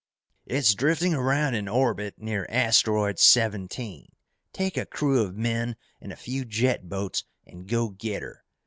[0.47, 4.07] "It's drifting around in orbit near asteroid seventeen.
[4.51, 8.43] Take a crew of men and a few jet boats and go get her.